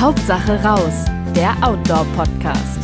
[0.00, 2.78] Hauptsache raus, der Outdoor-Podcast.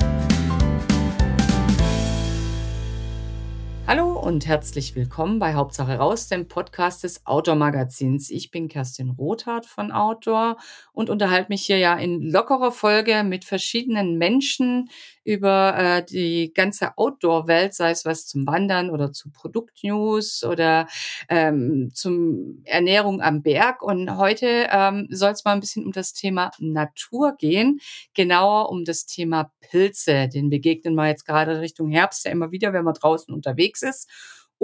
[3.86, 8.30] Hallo und herzlich willkommen bei Hauptsache raus, dem Podcast des Outdoor Magazins.
[8.30, 10.56] Ich bin Kerstin Rothardt von Outdoor
[10.92, 14.90] und unterhalte mich hier ja in lockerer Folge mit verschiedenen Menschen
[15.24, 20.86] über äh, die ganze Outdoor-Welt, sei es was zum Wandern oder zu Produktnews oder
[21.28, 23.82] ähm, zum Ernährung am Berg.
[23.82, 27.80] Und heute ähm, soll es mal ein bisschen um das Thema Natur gehen,
[28.14, 30.28] genauer um das Thema Pilze.
[30.28, 34.08] Den begegnen wir jetzt gerade Richtung Herbst ja immer wieder, wenn man draußen unterwegs ist.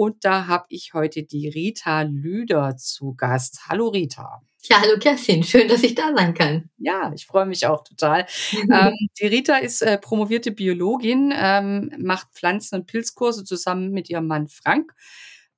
[0.01, 3.67] Und da habe ich heute die Rita Lüder zu Gast.
[3.69, 4.41] Hallo Rita.
[4.63, 6.71] Ja, hallo Kerstin, schön, dass ich da sein kann.
[6.79, 8.25] Ja, ich freue mich auch total.
[8.73, 14.25] ähm, die Rita ist äh, promovierte Biologin, ähm, macht Pflanzen- und Pilzkurse zusammen mit ihrem
[14.25, 14.91] Mann Frank.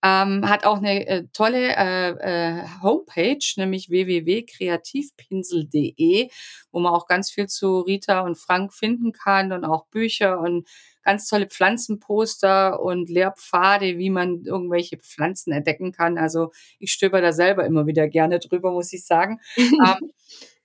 [0.06, 6.28] Ähm, hat auch eine äh, tolle äh, äh, Homepage, nämlich www.kreativpinsel.de,
[6.72, 10.68] wo man auch ganz viel zu Rita und Frank finden kann und auch Bücher und
[11.04, 16.18] ganz tolle Pflanzenposter und Lehrpfade, wie man irgendwelche Pflanzen entdecken kann.
[16.18, 19.40] Also ich stöber da selber immer wieder gerne drüber, muss ich sagen.
[19.58, 20.12] ähm,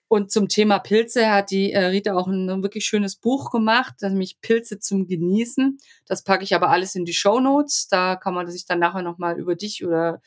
[0.08, 3.96] und zum Thema Pilze hat die äh, Rita auch ein, ein, wirklich schönes Buch gemacht,
[4.00, 5.78] nämlich Pilze zum Genießen.
[6.06, 7.88] Das packe ich aber alles in die Show Notes.
[7.88, 10.22] Da kann man sich dann nachher nochmal über dich oder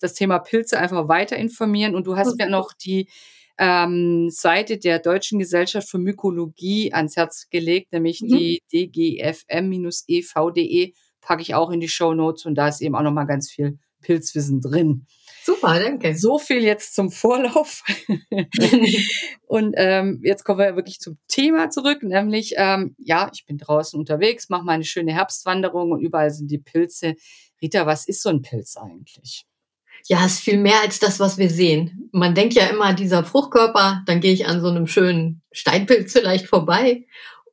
[0.00, 1.94] das Thema Pilze einfach weiter informieren.
[1.94, 3.10] Und du hast mir noch die
[3.58, 8.28] ähm, Seite der Deutschen Gesellschaft für Mykologie ans Herz gelegt, nämlich mhm.
[8.28, 13.02] die dgfm-ev.de, e, packe ich auch in die Show Notes und da ist eben auch
[13.02, 15.06] nochmal ganz viel Pilzwissen drin.
[15.48, 16.14] Super, danke.
[16.14, 17.82] So viel jetzt zum Vorlauf.
[19.46, 23.98] und ähm, jetzt kommen wir wirklich zum Thema zurück, nämlich, ähm, ja, ich bin draußen
[23.98, 27.14] unterwegs, mache meine schöne Herbstwanderung und überall sind die Pilze.
[27.62, 29.46] Rita, was ist so ein Pilz eigentlich?
[30.06, 32.10] ja, es ist viel mehr als das, was wir sehen.
[32.12, 36.46] Man denkt ja immer, dieser Fruchtkörper, dann gehe ich an so einem schönen Steinpilz vielleicht
[36.46, 37.06] vorbei.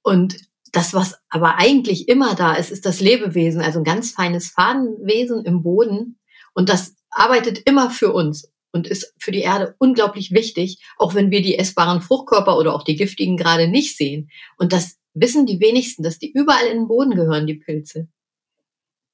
[0.03, 0.35] Und
[0.73, 5.45] das, was aber eigentlich immer da ist, ist das Lebewesen, also ein ganz feines Fadenwesen
[5.45, 6.19] im Boden.
[6.53, 11.31] Und das arbeitet immer für uns und ist für die Erde unglaublich wichtig, auch wenn
[11.31, 14.29] wir die essbaren Fruchtkörper oder auch die giftigen gerade nicht sehen.
[14.57, 18.09] Und das wissen die wenigsten, dass die überall in den Boden gehören, die Pilze.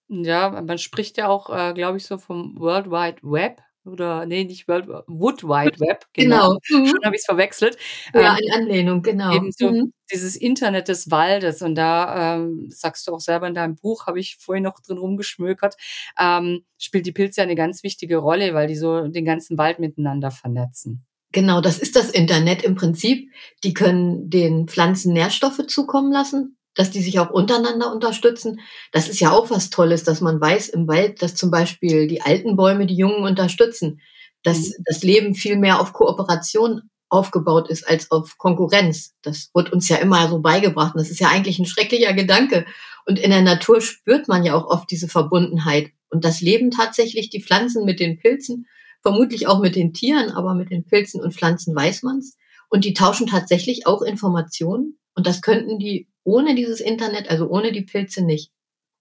[0.09, 4.43] Ja, man spricht ja auch, äh, glaube ich, so vom World Wide Web oder nee,
[4.43, 6.05] nicht World Wood Wide Web.
[6.13, 6.57] Genau.
[6.69, 6.81] genau.
[6.81, 6.87] Mhm.
[6.87, 7.77] Schon habe ich es verwechselt.
[8.13, 9.33] Ja, ähm, in Anlehnung, genau.
[9.33, 9.93] Eben so mhm.
[10.11, 11.61] dieses Internet des Waldes.
[11.61, 14.97] Und da ähm, sagst du auch selber in deinem Buch, habe ich vorhin noch drin
[14.97, 15.75] rumgeschmökert,
[16.19, 20.31] ähm, spielt die Pilze eine ganz wichtige Rolle, weil die so den ganzen Wald miteinander
[20.31, 21.05] vernetzen.
[21.33, 23.31] Genau, das ist das Internet im Prinzip.
[23.63, 28.59] Die können den Pflanzen Nährstoffe zukommen lassen dass die sich auch untereinander unterstützen.
[28.91, 32.21] Das ist ja auch was Tolles, dass man weiß im Wald, dass zum Beispiel die
[32.21, 34.01] alten Bäume die Jungen unterstützen,
[34.43, 34.83] dass mhm.
[34.85, 39.13] das Leben viel mehr auf Kooperation aufgebaut ist als auf Konkurrenz.
[39.21, 40.95] Das wird uns ja immer so beigebracht.
[40.95, 42.65] Und das ist ja eigentlich ein schrecklicher Gedanke.
[43.05, 45.91] Und in der Natur spürt man ja auch oft diese Verbundenheit.
[46.09, 48.67] Und das Leben tatsächlich die Pflanzen mit den Pilzen,
[49.01, 52.37] vermutlich auch mit den Tieren, aber mit den Pilzen und Pflanzen weiß man's.
[52.69, 54.97] Und die tauschen tatsächlich auch Informationen.
[55.13, 58.51] Und das könnten die ohne dieses Internet, also ohne die Pilze nicht.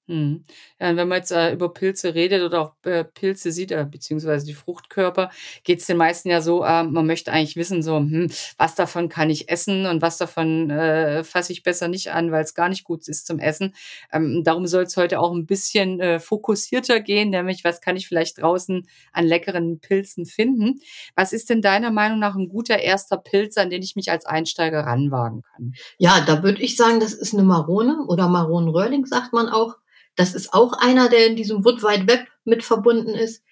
[0.08, 0.44] Hm.
[0.80, 4.44] Ja, wenn man jetzt äh, über Pilze redet oder auch äh, Pilze sieht, äh, beziehungsweise
[4.44, 5.30] die Fruchtkörper,
[5.62, 8.28] geht es den meisten ja so, äh, man möchte eigentlich wissen, so, hm,
[8.58, 12.42] was davon kann ich essen und was davon äh, fasse ich besser nicht an, weil
[12.42, 13.72] es gar nicht gut ist zum Essen.
[14.12, 18.08] Ähm, darum soll es heute auch ein bisschen äh, fokussierter gehen, nämlich was kann ich
[18.08, 20.80] vielleicht draußen an leckeren Pilzen finden.
[21.14, 24.26] Was ist denn deiner Meinung nach ein guter erster Pilz, an den ich mich als
[24.26, 25.74] Einsteiger ranwagen kann?
[25.98, 29.76] Ja, da würde ich sagen, das ist eine Marone oder Maronenröhrling, sagt man auch.
[30.20, 33.42] Das ist auch einer, der in diesem Wood Wide Web mit verbunden ist.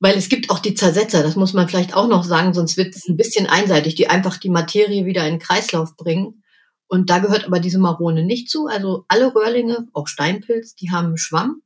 [0.00, 2.96] Weil es gibt auch die Zersetzer, das muss man vielleicht auch noch sagen, sonst wird
[2.96, 6.42] es ein bisschen einseitig, die einfach die Materie wieder in den Kreislauf bringen.
[6.86, 8.68] Und da gehört aber diese Marone nicht zu.
[8.68, 11.60] Also alle Röhrlinge, auch Steinpilz, die haben einen Schwamm.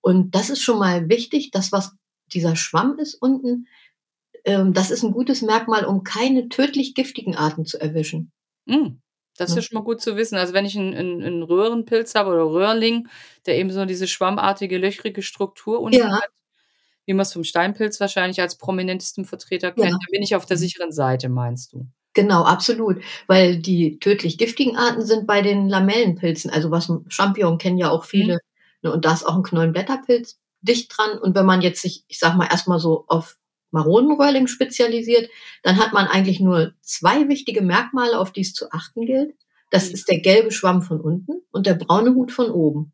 [0.00, 1.90] Und das ist schon mal wichtig, dass was
[2.32, 3.66] dieser Schwamm ist unten,
[4.44, 8.30] ähm, das ist ein gutes Merkmal, um keine tödlich giftigen Arten zu erwischen.
[8.66, 9.01] Mm.
[9.36, 10.36] Das ist ja schon mal gut zu wissen.
[10.36, 13.08] Also wenn ich einen, einen, einen Röhrenpilz habe oder Röhrling,
[13.46, 16.10] der eben so diese schwammartige, löchrige Struktur unten ja.
[16.10, 16.28] hat,
[17.06, 19.90] wie man es vom Steinpilz wahrscheinlich als prominentesten Vertreter kennt, ja.
[19.90, 20.60] dann bin ich auf der mhm.
[20.60, 21.86] sicheren Seite, meinst du?
[22.14, 23.02] Genau, absolut.
[23.26, 28.04] Weil die tödlich giftigen Arten sind bei den Lamellenpilzen, also was Champignon kennen ja auch
[28.04, 28.34] viele.
[28.34, 28.38] Mhm.
[28.82, 31.18] Ne, und da ist auch ein Knollenblätterpilz dicht dran.
[31.18, 33.36] Und wenn man jetzt sich, ich sag mal, erstmal so auf
[33.72, 35.28] Maronenröhrling spezialisiert,
[35.62, 39.34] dann hat man eigentlich nur zwei wichtige Merkmale, auf die es zu achten gilt.
[39.70, 42.92] Das ist der gelbe Schwamm von unten und der braune Hut von oben.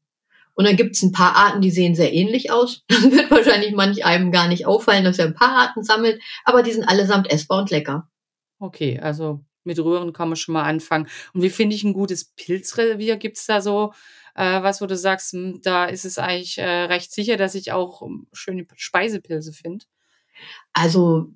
[0.54, 2.84] Und dann gibt es ein paar Arten, die sehen sehr ähnlich aus.
[2.88, 6.64] Dann wird wahrscheinlich manch einem gar nicht auffallen, dass er ein paar Arten sammelt, aber
[6.64, 8.10] die sind allesamt essbar und lecker.
[8.58, 11.06] Okay, also Mit Röhren kann man schon mal anfangen.
[11.32, 13.18] Und wie finde ich ein gutes Pilzrevier?
[13.18, 13.92] Gibt's da so
[14.34, 17.70] äh, was, wo du sagst, hm, da ist es eigentlich äh, recht sicher, dass ich
[17.72, 19.84] auch hm, schöne Speisepilze finde?
[20.72, 21.32] Also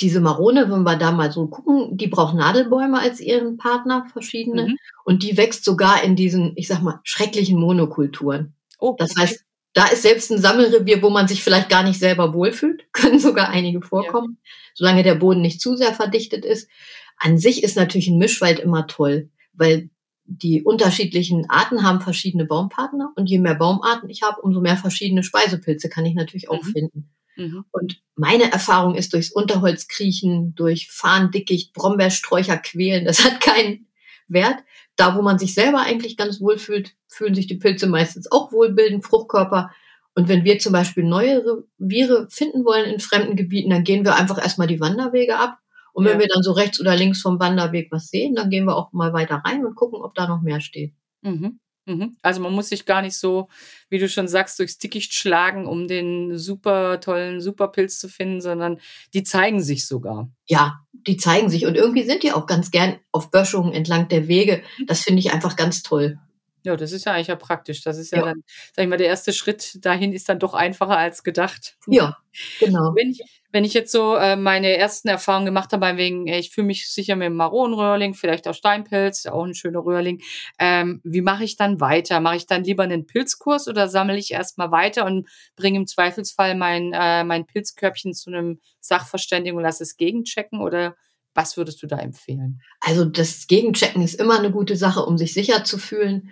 [0.00, 4.68] diese Marone, wenn wir da mal so gucken, die braucht Nadelbäume als ihren Partner, verschiedene.
[4.68, 4.76] Mhm.
[5.04, 8.54] Und die wächst sogar in diesen, ich sag mal, schrecklichen Monokulturen.
[8.78, 9.20] Oh, das okay.
[9.22, 13.18] heißt, da ist selbst ein Sammelrevier, wo man sich vielleicht gar nicht selber wohlfühlt, können
[13.18, 14.50] sogar einige vorkommen, ja.
[14.74, 16.68] solange der Boden nicht zu sehr verdichtet ist.
[17.16, 19.90] An sich ist natürlich ein Mischwald immer toll, weil
[20.26, 25.22] die unterschiedlichen Arten haben verschiedene Baumpartner und je mehr Baumarten ich habe, umso mehr verschiedene
[25.22, 26.72] Speisepilze kann ich natürlich auch mhm.
[26.72, 27.10] finden.
[27.36, 27.64] Mhm.
[27.70, 33.88] Und meine Erfahrung ist durchs Unterholz kriechen, durch Farndickicht, Brombeersträucher quälen, das hat keinen
[34.28, 34.58] Wert.
[34.96, 38.52] Da, wo man sich selber eigentlich ganz wohl fühlt, fühlen sich die Pilze meistens auch
[38.52, 39.70] wohlbildend, Fruchtkörper.
[40.14, 44.14] Und wenn wir zum Beispiel neue Viren finden wollen in fremden Gebieten, dann gehen wir
[44.14, 45.58] einfach erstmal die Wanderwege ab.
[45.92, 46.20] Und wenn ja.
[46.20, 49.12] wir dann so rechts oder links vom Wanderweg was sehen, dann gehen wir auch mal
[49.12, 50.92] weiter rein und gucken, ob da noch mehr steht.
[51.22, 51.58] Mhm.
[51.86, 52.16] Mhm.
[52.22, 53.48] Also man muss sich gar nicht so,
[53.90, 58.80] wie du schon sagst, durchs Dickicht schlagen, um den super tollen Superpilz zu finden, sondern
[59.12, 60.30] die zeigen sich sogar.
[60.46, 64.28] Ja, die zeigen sich und irgendwie sind die auch ganz gern auf Böschungen entlang der
[64.28, 64.62] Wege.
[64.78, 64.86] Mhm.
[64.86, 66.18] Das finde ich einfach ganz toll.
[66.64, 67.82] Ja, das ist ja eigentlich ja praktisch.
[67.82, 68.42] Das ist ja, ja, dann,
[68.74, 71.76] sag ich mal, der erste Schritt dahin ist dann doch einfacher als gedacht.
[71.86, 72.16] Ja,
[72.58, 72.94] genau.
[72.96, 73.20] Wenn ich,
[73.52, 77.16] wenn ich jetzt so äh, meine ersten Erfahrungen gemacht habe, wegen, ich fühle mich sicher
[77.16, 80.22] mit dem Maronenröhrling, vielleicht auch Steinpilz, auch ein schöner Röhrling.
[80.58, 82.20] Ähm, wie mache ich dann weiter?
[82.20, 86.54] Mache ich dann lieber einen Pilzkurs oder sammle ich erstmal weiter und bringe im Zweifelsfall
[86.54, 90.96] mein, äh, mein Pilzkörbchen zu einem Sachverständigen und lasse es gegenchecken oder
[91.34, 92.62] was würdest du da empfehlen?
[92.80, 96.30] Also das Gegenchecken ist immer eine gute Sache, um sich sicher zu fühlen.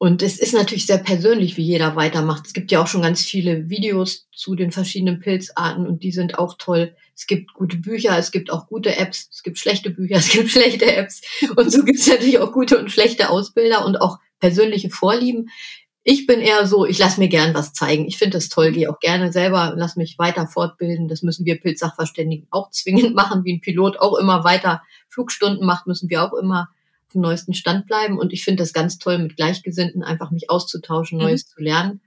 [0.00, 2.46] Und es ist natürlich sehr persönlich, wie jeder weitermacht.
[2.46, 6.38] Es gibt ja auch schon ganz viele Videos zu den verschiedenen Pilzarten und die sind
[6.38, 6.94] auch toll.
[7.16, 10.50] Es gibt gute Bücher, es gibt auch gute Apps, es gibt schlechte Bücher, es gibt
[10.50, 11.20] schlechte Apps.
[11.56, 15.50] Und so gibt es natürlich auch gute und schlechte Ausbilder und auch persönliche Vorlieben.
[16.04, 18.06] Ich bin eher so, ich lasse mir gern was zeigen.
[18.06, 21.08] Ich finde das toll, gehe auch gerne selber, lass mich weiter fortbilden.
[21.08, 25.88] Das müssen wir Pilzsachverständigen auch zwingend machen, wie ein Pilot auch immer weiter Flugstunden macht,
[25.88, 26.68] müssen wir auch immer
[27.14, 28.18] dem neuesten Stand bleiben.
[28.18, 31.24] Und ich finde das ganz toll, mit Gleichgesinnten einfach mich auszutauschen, mhm.
[31.24, 32.00] Neues zu lernen.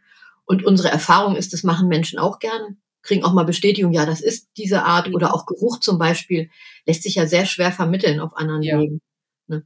[0.45, 4.21] Und unsere Erfahrung ist, das machen Menschen auch gerne, kriegen auch mal Bestätigung, ja, das
[4.21, 5.07] ist diese Art.
[5.07, 5.15] Mhm.
[5.15, 6.49] Oder auch Geruch zum Beispiel
[6.85, 8.79] lässt sich ja sehr schwer vermitteln auf anderen ja.
[8.79, 9.01] Wegen.
[9.47, 9.63] Ne?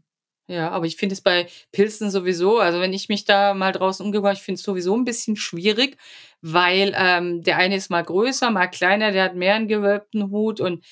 [0.47, 4.05] Ja, aber ich finde es bei Pilzen sowieso, also wenn ich mich da mal draußen
[4.05, 5.97] umgebe, ich finde es sowieso ein bisschen schwierig,
[6.41, 10.59] weil ähm, der eine ist mal größer, mal kleiner, der hat mehr einen gewölbten Hut
[10.61, 10.85] und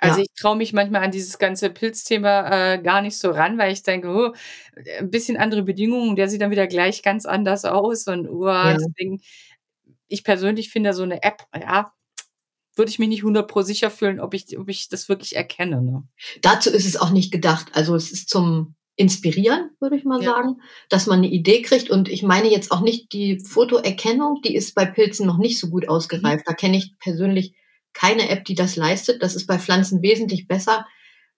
[0.00, 0.24] also ja.
[0.24, 3.82] ich traue mich manchmal an dieses ganze Pilzthema äh, gar nicht so ran, weil ich
[3.82, 4.34] denke, oh,
[4.98, 8.74] ein bisschen andere Bedingungen, der sieht dann wieder gleich ganz anders aus und oh, ja.
[8.74, 9.20] deswegen,
[10.08, 11.92] ich persönlich finde so eine App, ja,
[12.76, 15.82] würde ich mich nicht 100 sicher fühlen, ob ich, ob ich das wirklich erkenne.
[15.82, 16.02] Ne?
[16.40, 17.68] Dazu ist es auch nicht gedacht.
[17.74, 20.30] Also es ist zum Inspirieren, würde ich mal ja.
[20.30, 21.90] sagen, dass man eine Idee kriegt.
[21.90, 25.68] Und ich meine jetzt auch nicht die Fotoerkennung, die ist bei Pilzen noch nicht so
[25.68, 26.46] gut ausgereift.
[26.46, 26.50] Mhm.
[26.50, 27.54] Da kenne ich persönlich
[27.92, 29.22] keine App, die das leistet.
[29.22, 30.86] Das ist bei Pflanzen wesentlich besser,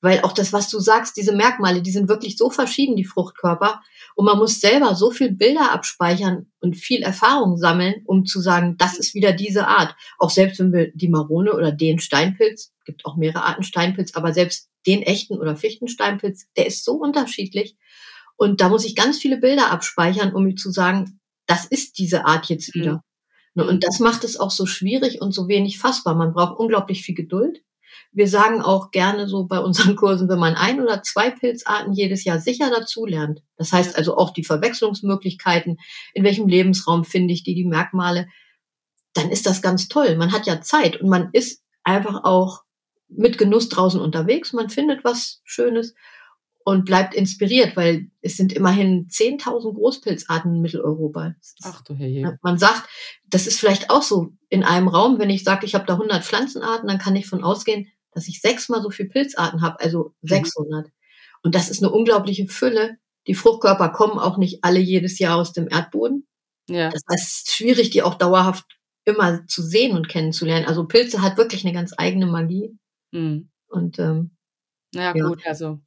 [0.00, 3.81] weil auch das, was du sagst, diese Merkmale, die sind wirklich so verschieden, die Fruchtkörper.
[4.14, 8.76] Und man muss selber so viel Bilder abspeichern und viel Erfahrung sammeln, um zu sagen,
[8.78, 9.94] das ist wieder diese Art.
[10.19, 14.35] Auch selbst wenn wir die Marone oder den Steinpilz, gibt auch mehrere Arten Steinpilz, aber
[14.35, 17.76] selbst den echten oder Fichtensteinpilz, der ist so unterschiedlich.
[18.37, 22.25] Und da muss ich ganz viele Bilder abspeichern, um mir zu sagen, das ist diese
[22.25, 22.94] Art jetzt wieder.
[22.94, 23.00] Mhm.
[23.54, 26.14] Ne, und das macht es auch so schwierig und so wenig fassbar.
[26.14, 27.62] Man braucht unglaublich viel Geduld.
[28.11, 32.25] Wir sagen auch gerne so bei unseren Kursen, wenn man ein oder zwei Pilzarten jedes
[32.25, 33.42] Jahr sicher dazulernt.
[33.56, 35.78] Das heißt also auch die Verwechslungsmöglichkeiten,
[36.14, 38.28] in welchem Lebensraum finde ich die, die Merkmale,
[39.14, 40.16] dann ist das ganz toll.
[40.16, 42.62] Man hat ja Zeit und man ist einfach auch
[43.09, 44.54] mit Genuss draußen unterwegs.
[44.54, 45.94] Man findet was Schönes
[46.64, 51.35] und bleibt inspiriert, weil es sind immerhin 10.000 Großpilzarten in Mitteleuropa.
[51.64, 52.38] Ach du Herr.
[52.42, 52.88] Man sagt,
[53.26, 56.25] das ist vielleicht auch so in einem Raum, wenn ich sage, ich habe da 100
[56.25, 60.87] Pflanzenarten, dann kann ich von ausgehen, dass ich sechsmal so viel Pilzarten habe, also 600.
[60.87, 60.92] Mhm.
[61.42, 62.99] Und das ist eine unglaubliche Fülle.
[63.26, 66.26] Die Fruchtkörper kommen auch nicht alle jedes Jahr aus dem Erdboden.
[66.69, 66.90] Ja.
[66.90, 68.64] Das heißt, es ist schwierig, die auch dauerhaft
[69.04, 70.66] immer zu sehen und kennenzulernen.
[70.66, 72.76] Also Pilze hat wirklich eine ganz eigene Magie.
[73.11, 73.50] Mhm.
[73.69, 74.37] Und ähm,
[74.95, 75.81] ja, ja, gut, also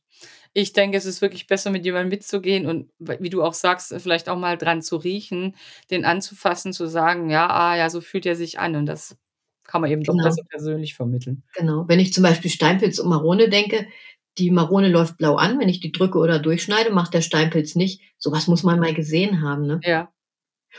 [0.58, 4.30] ich denke, es ist wirklich besser, mit jemandem mitzugehen und wie du auch sagst, vielleicht
[4.30, 5.54] auch mal dran zu riechen,
[5.92, 8.78] den anzufassen, zu sagen, ja, ah, ja, so fühlt er sich an.
[8.78, 9.18] Und das
[9.66, 10.18] kann man eben genau.
[10.18, 11.44] doch besser persönlich vermitteln.
[11.56, 11.84] Genau.
[11.90, 13.86] Wenn ich zum Beispiel Steinpilz und Marone denke,
[14.38, 18.02] die Marone läuft blau an, wenn ich die drücke oder durchschneide, macht der Steinpilz nicht.
[18.18, 19.68] Sowas muss man mal gesehen haben.
[19.68, 19.82] Ne?
[19.84, 20.10] Ja.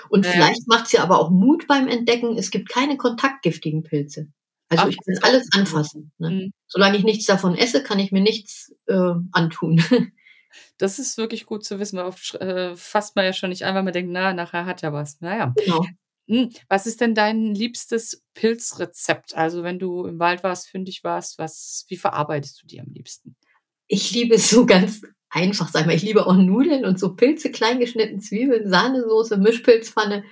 [0.09, 0.33] Und ja.
[0.33, 4.29] vielleicht macht ja aber auch Mut beim Entdecken, es gibt keine kontaktgiftigen Pilze.
[4.69, 6.31] Also, Ach, ich kann alles anfassen, ne?
[6.31, 6.53] Mhm.
[6.67, 9.79] Solange ich nichts davon esse, kann ich mir nichts, äh, antun.
[10.79, 13.83] Das ist wirklich gut zu wissen, oft äh, fasst man ja schon nicht an, weil
[13.83, 15.55] man denkt: „Na, nachher hat er was.“ Na ja.
[15.57, 15.87] Genau.
[16.29, 19.37] Hm, was ist denn dein liebstes Pilzrezept?
[19.37, 23.37] Also, wenn du im Wald warst, fündig warst, was wie verarbeitest du die am liebsten?
[23.89, 25.95] Ich liebe es so ganz einfach, ich mal.
[25.95, 30.25] Ich liebe auch Nudeln und so Pilze, klein geschnitten, Zwiebeln, Sahnesoße, Mischpilzpfanne.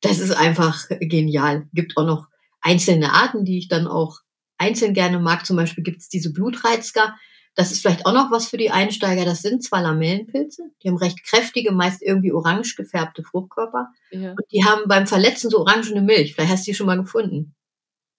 [0.00, 1.68] Das ist einfach genial.
[1.74, 2.28] Gibt auch noch
[2.62, 4.20] einzelne Arten, die ich dann auch
[4.58, 5.44] einzeln gerne mag.
[5.46, 7.14] Zum Beispiel gibt's diese Blutreizger.
[7.54, 9.24] Das ist vielleicht auch noch was für die Einsteiger.
[9.26, 14.30] Das sind zwar Lamellenpilze, die haben recht kräftige, meist irgendwie orange gefärbte Fruchtkörper Ja.
[14.30, 16.34] und die haben beim Verletzen so orangene Milch.
[16.34, 17.54] Vielleicht hast du die schon mal gefunden.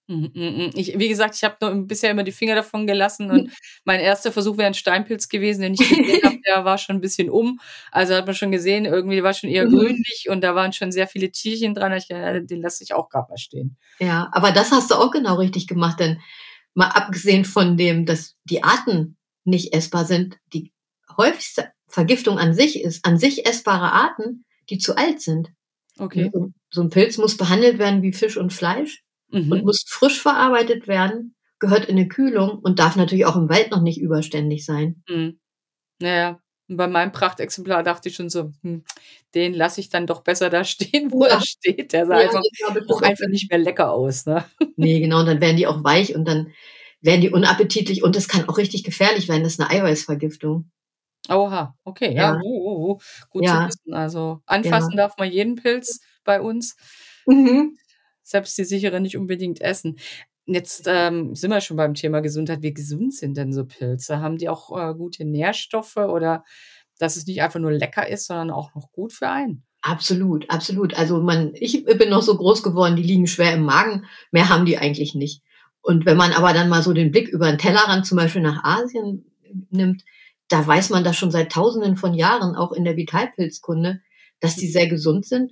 [0.09, 0.69] Mhm, mhm, mhm.
[0.75, 3.49] Ich wie gesagt, ich habe nur bisher immer die Finger davon gelassen und
[3.85, 7.01] mein erster Versuch wäre 'n Steinpilz gewesen, den ich gesehen habe, der war schon 'n
[7.01, 7.59] bisschen um.
[7.91, 9.69] Also, hat man schon gesehen, irgendwie war schon eher Mhm.
[9.69, 11.93] grünlich und da waren schon sehr viele Tierchen dran.
[11.93, 14.95] Ich gedacht: „Ja, den lasse ich auch grad mal stehen.“ Ja, aber das hast du
[14.95, 16.19] auch genau richtig gemacht, denn
[16.73, 20.71] mal abgesehen von dem, dass die Arten nicht essbar sind, die
[21.17, 25.49] häufigste Vergiftung an sich ist an sich essbare Arten, die zu alt sind.
[25.99, 26.33] Okay.
[26.33, 29.03] so 'n so 'n Pilz muss behandelt werden wie Fisch und Fleisch
[29.49, 29.65] und Mhm.
[29.65, 33.81] muss frisch verarbeitet werden, gehört in 'ne Kühlung und darf natürlich auch im Wald noch
[33.81, 35.03] nicht überständig sein.
[35.09, 35.39] Mhm.
[36.01, 36.39] Ja, ja.
[36.69, 38.83] Und bei meinem Prachtexemplar dachte ich schon so: „Hm,
[39.35, 41.41] den lasse ich dann doch besser da stehen, wo er Ja.
[41.41, 42.43] steht.“ Der sah Ja, einfach
[42.87, 44.45] auch einfach nicht mehr lecker aus, ne?
[44.77, 46.51] Ne, genau, und dann werden die auch weich und dann
[47.01, 49.43] werden die unappetitlich und das kann auch richtig gefährlich werden.
[49.43, 50.71] Das ist 'ne Eiweißvergiftung.
[51.29, 52.37] Oha, okay, ja, Ja.
[52.37, 52.97] uh, uh, uh,
[53.29, 53.63] gut zu Ja.
[53.63, 53.93] wissen.
[53.93, 56.75] Also, anfassen darf man jeden Pilz bei uns.
[57.27, 57.75] Mhm.
[58.23, 59.97] Selbst die sicheren nicht unbedingt essen.
[60.45, 62.61] Jetzt, ähm, sind wir schon beim Thema Gesundheit.
[62.63, 64.19] Wie gesund sind denn so Pilze?
[64.19, 66.43] Haben die auch, äh, gute Nährstoffe oder
[66.99, 69.63] dass es nicht einfach nur lecker ist, sondern auch noch gut für einen?
[69.81, 70.93] Absolut, absolut.
[70.97, 74.05] Also, man ich bin noch so groß geworden, die liegen schwer im Magen.
[74.31, 75.41] Mehr haben die eigentlich nicht.
[75.81, 78.63] Und wenn man aber dann mal so den Blick über 'n Tellerrand zum Beispiel nach
[78.63, 79.25] Asien
[79.71, 80.03] nimmt,
[80.47, 83.99] da weiß man das schon seit Tausenden von Jahren, auch in der Vitalpilzkunde,
[84.39, 84.71] dass die Mhm.
[84.71, 85.51] sehr gesund sind.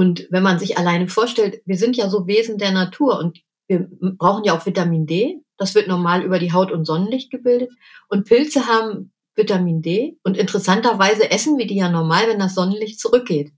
[0.00, 3.86] Und wenn man sich alleine vorstellt, wir sind ja so Wesen der Natur und wir
[4.16, 5.42] brauchen ja auch Vitamin D.
[5.58, 7.68] Das wird normal über die Haut und Sonnenlicht gebildet.
[8.08, 12.98] Und Pilze haben Vitamin D und interessanterweise essen wir die ja normal, wenn das Sonnenlicht
[12.98, 13.52] zurückgeht.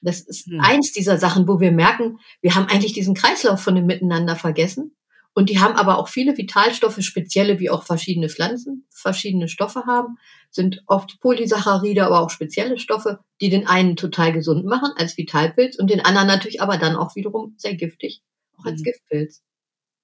[0.00, 0.60] Das ist Hm.
[0.62, 4.96] eins dieser Sachen, wo wir merken, wir haben eigentlich diesen Kreislauf von dem Miteinander vergessen.
[5.34, 10.16] Und die haben aber auch viele Vitalstoffe, spezielle, wie auch verschiedene Pflanzen verschiedene Stoffe haben,
[10.50, 15.76] sind oft Polysaccharide, aber auch spezielle Stoffe, die den einen total gesund machen als Vitalpilz
[15.78, 18.22] und den anderen natürlich aber dann auch wiederum sehr giftig,
[18.58, 18.84] auch als Mhm.
[18.84, 19.42] Giftpilz.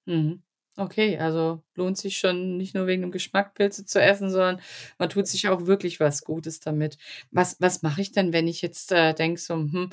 [0.05, 0.43] Mhm.
[0.77, 4.61] Okay, also lohnt sich schon nicht nur wegen dem Geschmack Pilze zu essen, sondern
[4.97, 6.97] man tut sich auch wirklich was Gutes damit.
[7.31, 9.89] Was was mache ich denn, wenn ich jetzt, äh, denke so: „Hm,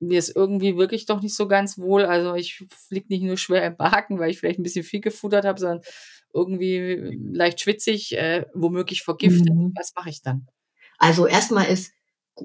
[0.00, 2.04] mir ist irgendwie wirklich doch nicht so ganz wohl.
[2.06, 5.44] Also, ich liege nicht nur schwer im Magen, weil ich vielleicht 'n bisschen viel gefuttert
[5.46, 5.82] habe, sondern
[6.34, 9.72] irgendwie leicht schwitzig, äh, womöglich vergiftet.“ Mhm.
[9.76, 10.46] Was mache ich dann?
[10.98, 11.92] Also, erst mal ist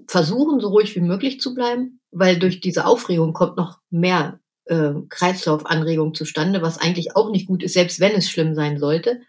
[0.08, 4.94] versuchen, so ruhig wie möglich zu bleiben, weil durch diese Aufregung kommt noch mehr, äh,
[5.10, 9.22] Kreislaufanregung zustande, was eigentlich auch nicht gut ist, selbst wenn es schlimm sein sollte.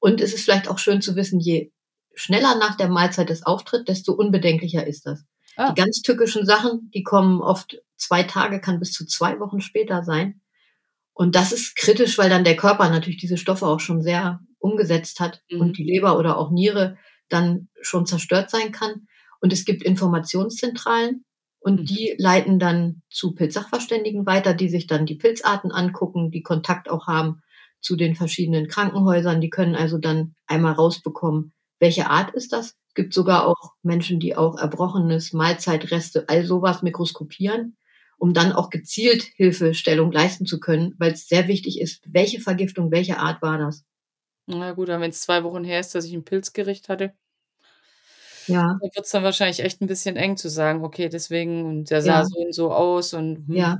[0.00, 1.72] Und es ist vielleicht auch schön zu wissen, je
[2.14, 5.24] schneller nach der Mahlzeit es auftritt, desto unbedenklicher ist das.
[5.68, 5.74] Die Ah.
[5.74, 10.40] ganz tückischen Sachen, die kommen oft 2 Tage, kann bis zu 2 Wochen später sein.
[11.14, 15.20] Und das ist kritisch, weil dann der Körper natürlich diese Stoffe auch schon sehr umgesetzt
[15.20, 15.60] hat Mhm.
[15.60, 16.96] und die Leber oder auch Niere
[17.28, 19.06] dann schon zerstört sein kann.
[19.40, 21.24] Und es gibt Informationszentralen
[21.60, 21.86] und Mhm.
[21.86, 27.06] die leiten dann zu Pilzsachverständigen weiter, die sich dann die Pilzarten angucken, die Kontakt auch
[27.08, 27.42] haben
[27.80, 29.40] zu den verschiedenen Krankenhäusern.
[29.40, 32.74] Die können also dann einmal rausbekommen, welche Art ist das.
[32.90, 37.76] Es gibt sogar auch Menschen, die auch Erbrochenes, Mahlzeitreste, all so was mikroskopieren,
[38.18, 43.18] um dann auch gezielt Hilfestellung leisten zu können, weil's sehr wichtig ist, welche Vergiftung, welche
[43.18, 43.84] Art war das?
[44.48, 47.12] Na gut, aber wenn's 2 Wochen her ist, dass ich 'n Pilzgericht hatte
[48.48, 48.80] Ja.
[48.80, 52.24] da wird's dann wahrscheinlich echt 'n bisschen eng zu sagen: „Okay, deswegen und der sah
[52.24, 52.24] Ja.
[52.24, 53.78] so und so aus und hm.“ Ja.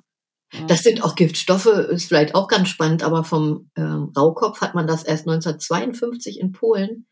[0.52, 0.68] Ja.
[0.68, 4.86] Das sind auch Giftstoffe, ist vielleicht auch ganz spannend, aber vom, ähm, Rauhkopf hat man
[4.86, 7.06] das erst 1952 in Polen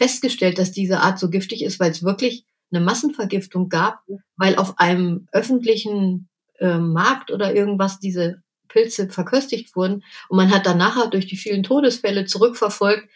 [0.00, 4.00] festgestellt, dass diese Art so giftig ist, weil's wirklich 'ne Massenvergiftung gab,
[4.36, 6.28] weil auf einem öffentlichen,
[6.60, 10.04] ähm, Markt oder irgendwas diese Pilze verköstigt wurden.
[10.28, 13.08] Und man hat dann nachher durch die vielen Todesfälle zurückverfolgt,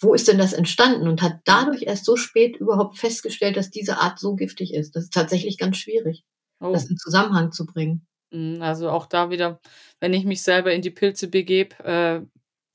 [0.00, 3.98] wo ist denn das entstanden und hat dadurch erst so spät überhaupt festgestellt, dass diese
[3.98, 4.96] Art so giftig ist.
[4.96, 6.24] Das ist tatsächlich ganz schwierig,
[6.60, 6.72] Oh.
[6.72, 8.06] das in Zusammenhang zu bringen.
[8.32, 9.60] Mhm, also auch da wieder,
[10.00, 12.20] wenn ich mich selber in die Pilze begebe, äh,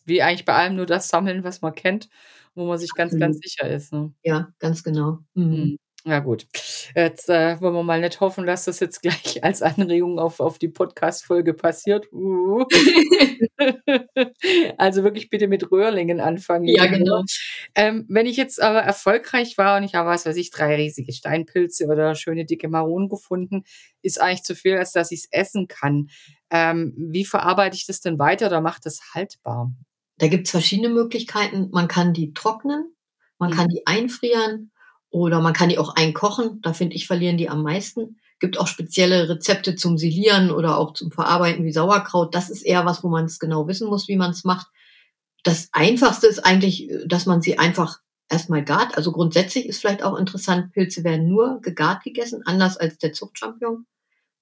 [0.06, 2.10] wie eigentlich bei allem nur das sammeln, was man kennt,
[2.60, 3.44] wo man sich ganz, ganz Absolut.
[3.44, 4.14] sicher ist, ne?
[4.24, 5.20] Ja, ganz genau.
[5.36, 5.46] Mhm.
[5.46, 5.78] Mhm.
[6.06, 6.48] Ja gut,
[6.96, 10.58] jetzt, äh, wollen wir mal nicht hoffen, dass das jetzt gleich als Anregung auf auf
[10.58, 12.08] die Podcast-Folge passiert.
[12.14, 12.66] Uh.
[14.78, 17.24] Also, wirklich bitte mit Röhrlingen anfangen, Ja, genau.
[17.76, 21.12] Ähm, wenn ich jetzt aber erfolgreich war und ich habe, was weiß ich, 3 riesige
[21.14, 23.64] Steinpilze oder schöne dicke Maronen gefunden,
[24.02, 26.10] ist eigentlich zu viel, als dass ich's essen kann.
[26.52, 29.72] Ähm, wie verarbeite ich das denn weiter oder mache das haltbar?
[30.20, 31.70] Da gibt's verschiedene Möglichkeiten.
[31.72, 32.94] Man kann die trocknen,
[33.40, 33.70] man kann Mhm.
[33.72, 34.72] die einfrieren
[35.10, 36.62] oder man kann die auch einkochen.
[36.62, 38.20] Da finde ich, verlieren die am meisten.
[38.40, 42.36] Gibt auch spezielle Rezepte zum Silieren oder auch zum Verarbeiten wie Sauerkraut.
[42.36, 44.68] Das ist eher was, wo man's genau wissen muss, wie man's macht.
[45.44, 48.00] Das Einfachste ist eigentlich, dass man sie einfach
[48.30, 48.98] erst mal gart.
[48.98, 53.86] Also, grundsätzlich ist vielleicht auch interessant, Pilze werden nur gegart gegessen, anders als der Zuchtchampignon.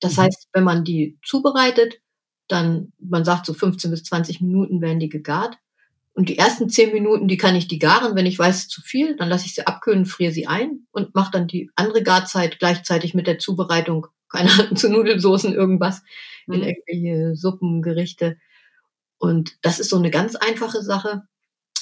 [0.01, 0.22] Das Mhm.
[0.24, 1.96] heißt, wenn man die zubereitet,
[2.50, 5.57] dann man sagt so 15 bis 20 Minuten werden die gegart.
[6.17, 8.15] Und die ersten 10 Minuten, die kann ich die garen.
[8.15, 11.29] Wenn ich weiß, zu viel, dann lasse ich sie abkühlen, friere sie ein und mache
[11.31, 16.01] dann die andere Garzeit gleichzeitig mit der Zubereitung, keine Ahnung, zu Nudelsoßen, irgendwas
[16.50, 16.63] in Mhm.
[16.63, 18.38] irgendwelche Suppengerichte.
[19.19, 21.24] Und das ist so 'ne ganz einfache Sache.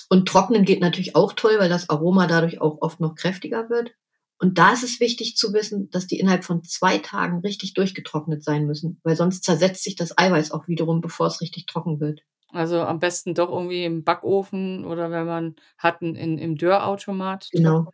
[0.10, 3.92] Und trocknen geht natürlich auch toll, weil das Aroma dadurch auch oft noch kräftiger wird.
[4.40, 8.44] Und da ist es wichtig zu wissen, dass die innerhalb von 2 Tagen richtig durchgetrocknet
[8.44, 12.22] sein müssen, weil sonst zersetzt sich das Eiweiß auch wiederum, bevor's richtig trocken wird.
[12.54, 17.54] Also, am besten doch irgendwie im Backofen oder wenn man hat 'n in im Dörrautomat
[17.54, 17.92] Genau.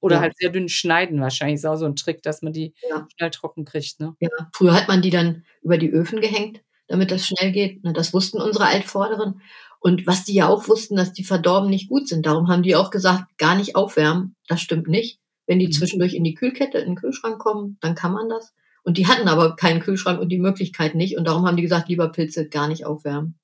[0.00, 0.20] oder Ja.
[0.20, 3.08] halt sehr dünn schneiden wahrscheinlich, ist auch so 'n Trick, dass man die Ja.
[3.16, 4.16] schnell trocken kriegt, ne?
[4.20, 7.92] Ja, früher hat man die dann über die Öfen gehängt, damit das schnell geht, ne?
[7.92, 9.40] Das wussten unsere Altvorderen.
[9.80, 12.24] Und was die ja auch wussten, dass die verdorben nicht gut sind.
[12.26, 15.18] Darum haben die auch gesagt: „Gar nicht aufwärmen.“ Das stimmt nicht.
[15.46, 15.72] Wenn die Mhm.
[15.72, 18.54] zwischendurch in die Kühlkette in 'n Kühlschrank kommen, dann kann man das.
[18.84, 21.16] Und die hatten aber keinen Kühlschrank und die Möglichkeit nicht.
[21.18, 23.38] Und darum haben die gesagt: „Lieber Pilze gar nicht aufwärmen.“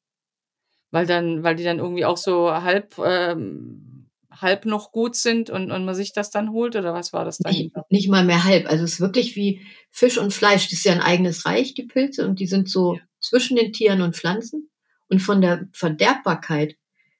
[0.92, 5.70] Weil dann weil die dann irgendwie auch so halb ähm, halb noch gut sind und
[5.70, 7.84] und man sich das dann holt oder was war das Ne, dahinter?
[7.90, 8.68] nicht mal mehr halb.
[8.68, 10.64] Also, es ist wirklich wie Fisch und Fleisch.
[10.64, 13.00] Das ist ja 'n eigenes Reich, die Pilze, und die sind so Ja.
[13.20, 14.68] zwischen den Tieren und Pflanzen.
[15.08, 16.76] Und von der Verderbbarkeit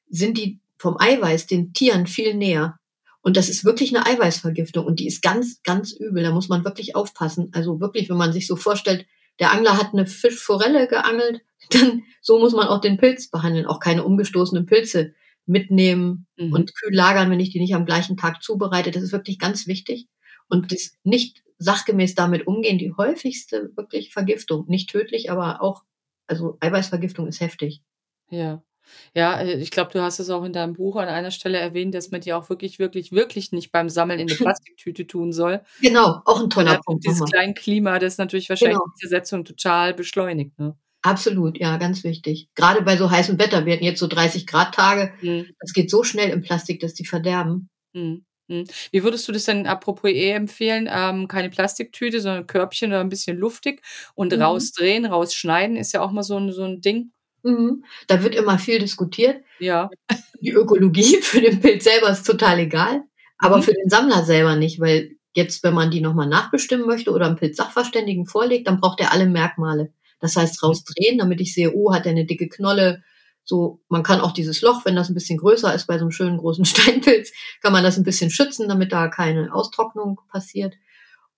[0.08, 2.76] sind die vom Eiweiß den Tieren viel näher.
[3.22, 6.22] Und das ist wirklich 'ne Eiweißvergiftung und die ist ganz, ganz übel.
[6.24, 7.50] Da muss man wirklich aufpassen.
[7.54, 9.06] Also, wirklich, wenn man sich so vorstellt,
[9.38, 13.66] der Angler hat 'ne Fischforelle geangelt, dann so muss man auch den Pilz behandeln.
[13.66, 15.14] Auch keine umgestoßenen Pilze
[15.46, 16.52] mitnehmen Mhm.
[16.52, 18.90] und kühl lagern, wenn ich die nicht am gleichen Tag zubereite.
[18.90, 20.06] Das ist wirklich ganz wichtig.
[20.48, 25.82] Und das nicht sachgemäß damit umgehen, die häufigste wirklich Vergiftung, nicht tödlich, aber auch
[26.26, 27.82] also, Eiweißvergiftung ist heftig.
[28.30, 28.62] Ja.
[29.14, 31.94] Ja, äh, ich glaube, du hast es auch in deinem Buch an einer Stelle erwähnt,
[31.94, 35.62] dass man die auch wirklich, wirklich, wirklich nicht beim Sammeln in 'ne Plastiktüte tun soll.
[35.82, 37.32] Genau, auch 'n Weil toller einfach Punkt dieses nochmal.
[37.32, 38.84] Kleinklima, das natürlich wahrscheinlich Genau.
[38.84, 40.76] die Zersetzung total beschleunigt, ne?
[41.04, 42.48] Absolut, ja, ganz wichtig.
[42.54, 43.64] Grade bei so heißem Wetter.
[43.64, 45.12] Wir hatten jetzt so 30 C Tage.
[45.22, 45.52] Mhm.
[45.58, 47.68] Das geht so schnell im Plastik, dass die verderben.
[47.94, 48.24] Mhm.
[48.48, 48.64] Mhm.
[48.92, 50.88] Wie würdest du das denn apropos eh empfehlen?
[50.90, 53.82] Ähm, keine Plastiktüte, sondern Körbchen oder 'n bisschen luftig
[54.14, 54.40] und Mhm.
[54.40, 57.12] rausdrehen, rausschneiden ist ja auch mal so 'n so 'n Ding.
[57.44, 57.84] Mhm.
[58.06, 59.42] Da wird immer viel diskutiert.
[59.58, 59.90] Ja.
[60.42, 63.04] Die Ökologie für den Pilz selber ist total egal,
[63.38, 63.62] aber Mhm.
[63.62, 67.26] für den Sammler selber nicht, weil jetzt, wenn man die noch mal nachbestimmen möchte oder
[67.28, 69.92] 'n Pilzsachverständigen vorlegt, dann braucht er alle Merkmale.
[70.20, 73.02] Das heißt, rausdrehen, damit ich sehe: „Oh, hat der 'ne dicke Knolle?“
[73.44, 76.12] So, man kann auch dieses Loch, wenn das 'n bisschen größer ist bei so 'nem
[76.12, 80.74] schönen großen Steinpilz, kann man das 'n bisschen schützen, damit da keine Austrocknung passiert.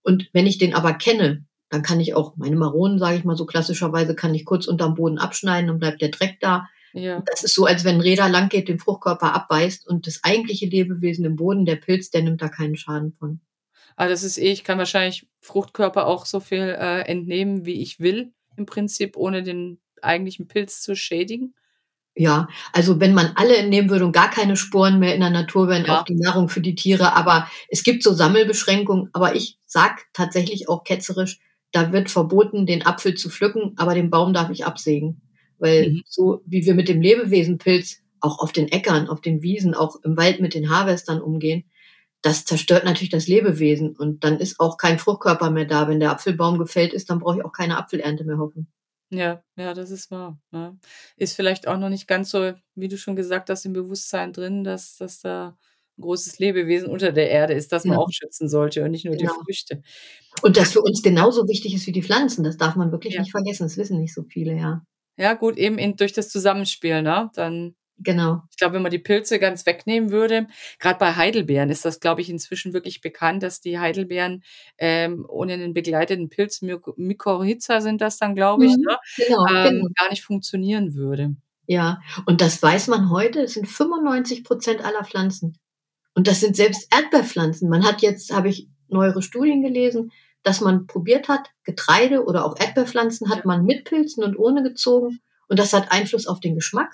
[0.03, 3.37] Und wenn ich den aber kenne, dann kann ich auch meine Maronen, sage ich mal
[3.37, 6.69] so klassischerweise, kann ich kurz unterm Boden abschneiden, dann bleibt der Dreck da.
[6.95, 7.23] Ja.
[7.27, 11.25] Das ist so, als wenn 'n Räder langgeht, den Fruchtkörper abbeißt und das eigentliche Lebewesen
[11.25, 13.41] im Boden, der Pilz, der nimmt da keinen Schaden von.
[13.99, 18.01] Ah, das ist eh ich kann wahrscheinlich Fruchtkörper auch so viel, äh, entnehmen, wie ich
[18.01, 21.55] will im Prinzip, ohne den eigentlichen Pilz zu schädigen?
[22.17, 25.69] Ja, also, wenn man alle entnehmen würde und gar keine Sporen mehr in der Natur
[25.69, 26.05] wären, auch Ja.
[26.07, 27.15] die Nahrung für die Tiere.
[27.17, 29.09] Aber es gibt so Sammelbeschränkungen.
[29.15, 31.39] Aber ich sage tatsächlich auch ketzerisch,
[31.73, 35.23] da wird verboten, den Apfel zu pflücken, aber den Baum darf ich absägen.
[35.59, 36.03] Weil Mhm.
[36.07, 40.17] so wie wir mit dem Lebewesenpilz auch auf den Äckern, auf den Wiesen, auch im
[40.17, 41.65] Wald mit den Harvestern umgehen,
[42.23, 43.97] das zerstört natürlich das Lebewesen.
[43.97, 45.89] Und dann ist auch kein Fruchtkörper mehr da.
[45.89, 48.69] Wenn der Apfelbaum gefällt ist, dann brauche ich auch keine Apfelernte mehr hoffen.
[49.11, 50.79] Ja, ja, das ist wahr, ne?
[51.17, 54.65] Ist vielleicht auch noch nicht ganz so, wie du schon gesagt hast, im Bewusstsein drin,
[54.65, 55.59] dass dass da
[56.01, 58.05] großes Lebewesen unter der Erde ist, das man Genau.
[58.07, 59.35] auch schützen sollte und nicht nur die Genau.
[59.45, 59.83] Früchte.
[60.43, 62.45] Und das für uns genauso wichtig ist wie die Pflanzen.
[62.45, 63.21] Das darf man wirklich Ja.
[63.23, 63.65] nicht vergessen.
[63.65, 64.83] Das wissen nicht so viele, ja.
[65.19, 67.31] Ja gut, eben in durch das Zusammenspiel, ne?
[67.35, 68.43] Dann Genau.
[68.51, 70.47] ich glaube, wenn man die Pilze ganz wegnehmen würde
[70.81, 74.43] grad bei Heidelbeeren ist das, glaube ich, inzwischen wirklich bekannt, dass die Heidelbeeren,
[74.79, 78.85] ähm, ohne 'nen begleiteten Pilz Myko Mykorrhiza sind das dann, glaube ich, Mhm.
[78.89, 79.89] ne, Genau, ähm, genau.
[79.97, 81.37] gar nicht funktionieren würde.
[81.69, 83.41] Ja, und das weiß man heute.
[83.43, 85.57] Es sind 95 % aller Pflanzen.
[86.15, 87.69] Und das sind selbst Erdbeerpflanzen.
[87.69, 92.59] Man hat jetzt habe ich neuere Studien gelesen, dass man probiert hat, Getreide oder auch
[92.59, 95.21] Erdbeerpflanzen hat man mit Pilzen und ohne gezogen.
[95.49, 96.93] Und das hat Einfluss auf den Geschmack,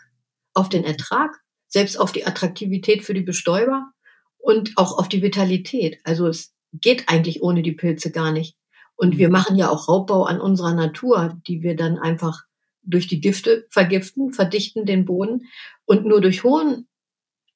[0.55, 3.91] auf den Ertrag, selbst auf die Attraktivität für die Bestäuber
[4.39, 5.99] und auch auf die Vitalität.
[6.05, 8.57] Also es geht eigentlich ohne die Pilze gar nicht.
[8.97, 12.43] Und wir machen ja auch Raubbau an unserer Natur, die wir dann einfach
[12.83, 15.47] durch die Gifte vergiften, verdichten den Boden.
[15.85, 16.89] Und nur durch hohen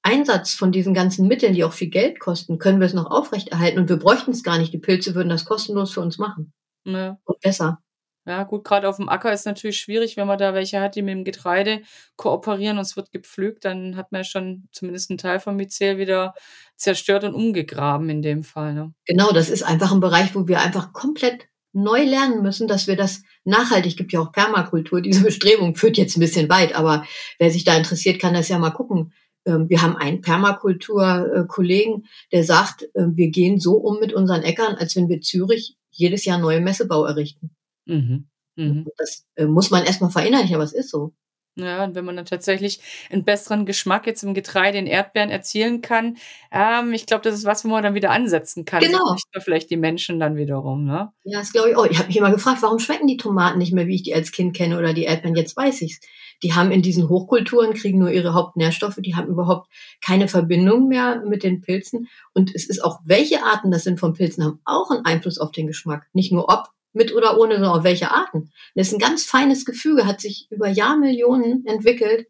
[0.03, 3.79] Einsatz von diesen ganzen Mitteln, die auch viel Geld kosten, können wir es noch aufrechterhalten.
[3.79, 4.73] Und wir bräuchten es gar nicht.
[4.73, 6.53] Die Pilze würden das kostenlos für uns machen.
[6.85, 7.19] Ja.
[7.25, 7.79] Und besser.
[8.25, 11.03] Ja, gut, gerade auf dem Acker ist natürlich schwierig, wenn man da welche hat, die
[11.03, 11.83] mit dem Getreide
[12.17, 15.99] kooperieren und es wird gepflügt, dann hat man ja schon zumindest einen Teil vom Myzel
[15.99, 16.35] wieder
[16.77, 18.75] zerstört und umgegraben in dem Fall.
[18.75, 18.95] Ne?
[19.07, 22.97] Genau, das ist einfach ein Bereich, wo wir einfach komplett neu lernen müssen, dass wir
[22.97, 27.05] das nachhaltig, gibt ja auch Permakultur, diese Bestrebung führt jetzt ein bisschen weit, aber
[27.39, 29.13] wer sich da interessiert, kann das ja mal gucken.
[29.45, 34.77] Ähm, wir haben einen Permakultur-Kollegen, der sagt, ähm, wir gehen so um mit unseren Äckern,
[34.77, 37.51] als wenn wir Zürich jedes Jahr neue Messebau errichten.
[37.87, 38.27] Mhm.
[38.57, 38.89] Mhm.
[38.97, 41.13] Das äh, muss man erstmal verinnerlichen, aber es ist so.
[41.55, 45.83] Ja, und wenn man dann tatsächlich einen besseren Geschmack jetzt im Getreide in Erdbeeren erzielen
[45.83, 46.17] kann,
[46.51, 48.81] ähm, ich glaube, das ist was, wo man dann wieder ansetzen kann.
[48.81, 49.17] Genau.
[49.39, 51.13] Vielleicht die Menschen dann wiederum, ne?
[51.25, 51.85] Ja, das glaube ich auch.
[51.85, 54.33] Ich habe mich immer gefragt, warum schmecken die Tomaten nicht mehr, wie ich die als
[54.33, 55.37] Kind kenne, oder die Erdbeeren?
[55.37, 56.01] Jetzt weiß ich's.
[56.43, 61.23] Die haben in diesen Hochkulturen, kriegen nur ihre Hauptnährstoffe, die haben überhaupt keine Verbindung mehr
[61.27, 62.09] mit den Pilzen.
[62.33, 65.53] Und es ist auch, welche Arten das sind von Pilzen, haben auch einen Einfluss auf
[65.53, 66.07] den Geschmack.
[66.15, 68.51] Nicht nur ob, mit oder ohne, sondern auf welche Arten.
[68.75, 72.27] Das ist ein ganz feines Gefüge, hat sich über Jahrmillionen entwickelt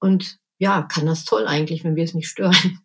[0.00, 2.80] und ja, kann das toll eigentlich, wenn wir es nicht stören.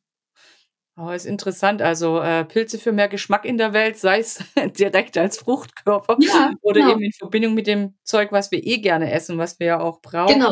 [0.96, 1.82] Oh, ist interessant.
[1.82, 4.44] Also äh, Pilze für mehr Geschmack in der Welt, sei es
[4.78, 6.92] direkt als Fruchtkörper ja, oder genau.
[6.92, 10.02] eben in Verbindung mit dem Zeug, was wir eh gerne essen, was wir ja auch
[10.02, 10.36] brauchen.
[10.36, 10.52] Genau.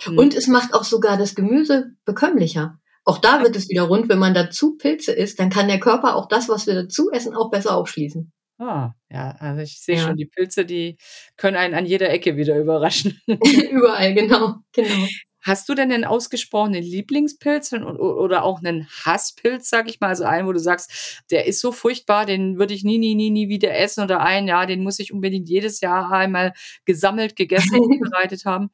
[0.00, 0.18] Hm.
[0.18, 2.78] Und es macht auch sogar das Gemüse bekömmlicher.
[3.04, 6.16] Auch da wird es wieder rund, wenn man dazu Pilze isst, dann kann der Körper
[6.16, 8.32] auch das, was wir dazu essen, auch besser aufschließen.
[8.60, 10.02] Ah, ja, also ich sehe Ja.
[10.06, 10.96] schon, die Pilze, die
[11.36, 13.20] können einen an jeder Ecke wieder überraschen.
[13.70, 15.06] Überall, genau, genau.
[15.42, 20.08] Hast du denn einen ausgesprochenen Lieblingspilz oder auch einen Hasspilz, sag ich mal?
[20.08, 23.30] Also einen, wo du sagst, der ist so furchtbar, den würde ich nie, nie, nie,
[23.30, 26.52] nie wieder essen oder einen, ja, den muss ich unbedingt jedes Jahr einmal
[26.84, 28.70] gesammelt, gegessen, zubereitet haben?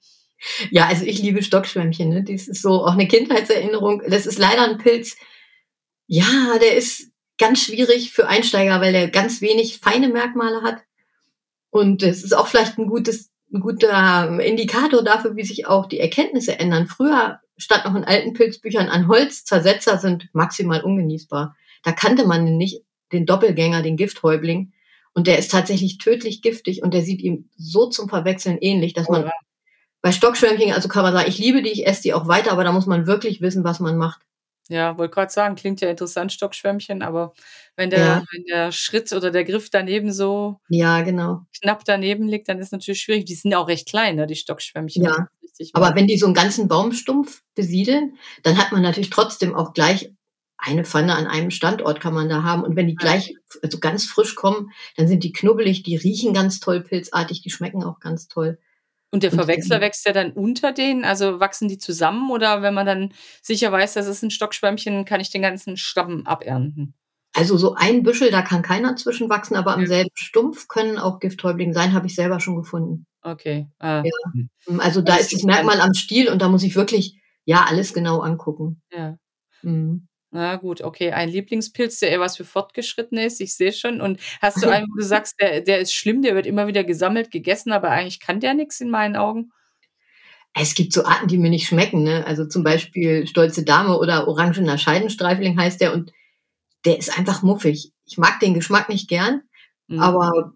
[0.70, 2.24] Ja, also ich liebe Stockschwämmchen, ne?
[2.24, 4.02] Das ist so auch eine Kindheitserinnerung.
[4.08, 5.16] Das ist leider ein Pilz.
[6.08, 7.11] Ja, der ist
[7.42, 10.78] ganz schwierig für Einsteiger, weil der ganz wenig feine Merkmale hat.
[11.70, 15.98] Und es ist auch vielleicht ein gutes, ein guter Indikator dafür, wie sich auch die
[15.98, 16.86] Erkenntnisse ändern.
[16.86, 21.56] Früher stand noch in alten Pilzbüchern an Holz, Zersetzer sind maximal ungenießbar.
[21.82, 24.72] Da kannte man nicht den Doppelgänger, den Gifthäubling.
[25.12, 29.08] Und der ist tatsächlich tödlich giftig und der sieht ihm so zum Verwechseln ähnlich, dass
[29.08, 29.30] man oh
[30.00, 32.64] bei Stockschwämmchen, also kann man sagen, ich liebe die, ich esse die auch weiter, aber
[32.64, 34.20] da muss man wirklich wissen, was man macht.
[34.68, 37.32] Ja, wollte gerade sagen, klingt ja interessant, Stockschwämmchen, aber
[37.76, 38.24] wenn der, ja.
[38.32, 41.42] wenn der Schritt oder der Griff daneben so ja, genau.
[41.60, 43.24] knapp daneben liegt, dann ist es natürlich schwierig.
[43.24, 45.04] Die sind ja auch recht klein, ne, die Stockschwämmchen.
[45.04, 45.28] Ja,
[45.74, 50.12] aber wenn die so einen ganzen Baumstumpf besiedeln, dann hat man natürlich trotzdem auch gleich
[50.56, 52.62] eine Pfanne an einem Standort kann man da haben.
[52.62, 56.60] Und wenn die gleich also ganz frisch kommen, dann sind die knubbelig, die riechen ganz
[56.60, 58.58] toll pilzartig, die schmecken auch ganz toll.
[59.12, 61.04] Und der Verwechsler wächst ja dann unter denen?
[61.04, 62.30] Also wachsen die zusammen?
[62.30, 66.26] Oder wenn man dann sicher weiß, das ist ein Stockschwämmchen, kann ich den ganzen Stamm
[66.26, 66.94] abernten?
[67.34, 71.72] Also so ein Büschel, da kann keiner zwischenwachsen, aber am selben Stumpf können auch Gifthäublinge
[71.74, 73.06] sein, habe ich selber schon gefunden.
[73.22, 73.68] Okay.
[73.78, 74.02] Ah.
[74.04, 74.76] Ja.
[74.78, 78.20] Also da ist das Merkmal am Stiel und da muss ich wirklich ja alles genau
[78.20, 78.82] angucken.
[78.90, 79.16] Ja.
[79.62, 80.08] Mhm.
[80.34, 81.12] Na gut, okay.
[81.12, 84.00] Ein Lieblingspilz, der eher was für Fortgeschrittene ist, ich sehe schon.
[84.00, 86.84] Und hast du einen, wo du sagst, der, der ist schlimm, der wird immer wieder
[86.84, 89.52] gesammelt, gegessen, aber eigentlich kann der nichts in meinen Augen?
[90.54, 92.02] Es gibt so Arten, die mir nicht schmecken.
[92.02, 92.26] Ne?
[92.26, 96.12] Also zum Beispiel Stolze Dame oder Orangener Scheidenstreifling heißt der und
[96.86, 97.92] der ist einfach muffig.
[98.06, 99.42] Ich mag den Geschmack nicht gern,
[99.86, 100.00] mhm.
[100.00, 100.54] aber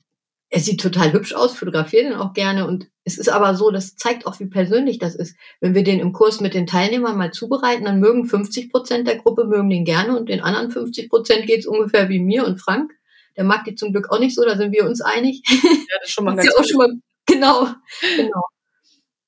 [0.49, 3.97] er sieht total hübsch aus, fotografiere den auch gerne und es ist aber so, das
[3.97, 5.37] zeigt auch, wie persönlich das ist.
[5.61, 9.19] Wenn wir den im Kurs mit den Teilnehmern mal zubereiten, dann mögen 50 Prozent der
[9.19, 12.61] Gruppe mögen den gerne und den anderen 50 Prozent geht es ungefähr wie mir und
[12.61, 12.93] Frank.
[13.37, 15.43] Der mag die zum Glück auch nicht so, da sind wir uns einig.
[15.49, 16.93] Ja, das ist schon mal ganz ja auch schon mal,
[17.27, 17.69] Genau,
[18.17, 18.43] genau.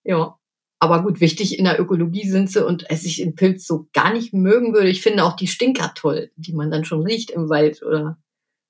[0.05, 0.39] Ja.
[0.81, 4.13] Aber gut, wichtig in der Ökologie sind sie und es ich den Pilz so gar
[4.13, 4.89] nicht mögen würde.
[4.89, 8.17] Ich finde auch die Stinker toll, die man dann schon riecht im Wald oder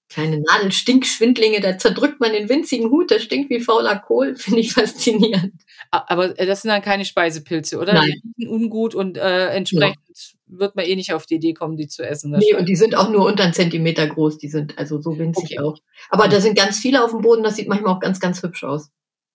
[0.09, 4.73] kleine Nadelstinkschwindlinge, da zerdrückt man den winzigen Hut, der stinkt wie fauler Kohl, finde ich
[4.73, 5.55] faszinierend.
[5.91, 7.95] Aber äh, das sind dann keine Speisepilze, oder?
[7.95, 8.13] Nein.
[8.23, 10.59] Die sind ungut und äh, entsprechend ja.
[10.59, 12.31] wird man eh nicht auf die Idee kommen, die zu essen.
[12.31, 15.59] Nee, und die sind auch nur unter einen Zentimeter groß, die sind also so winzig
[15.59, 15.61] okay.
[15.61, 15.79] auch.
[16.11, 18.65] Aber da sind ganz viele auf dem Boden, das sieht manchmal auch ganz, ganz hübsch
[18.65, 18.91] aus.